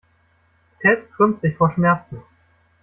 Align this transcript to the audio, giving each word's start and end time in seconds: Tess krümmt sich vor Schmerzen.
Tess 0.81 1.11
krümmt 1.11 1.41
sich 1.41 1.55
vor 1.55 1.69
Schmerzen. 1.69 2.23